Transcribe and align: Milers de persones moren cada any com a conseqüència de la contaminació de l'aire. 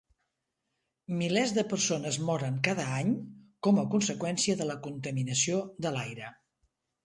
Milers 1.19 1.53
de 1.57 1.63
persones 1.73 2.17
moren 2.31 2.57
cada 2.69 2.87
any 3.01 3.13
com 3.69 3.85
a 3.85 3.87
conseqüència 3.95 4.59
de 4.63 4.71
la 4.73 4.81
contaminació 4.89 5.65
de 5.87 5.97
l'aire. 5.99 6.37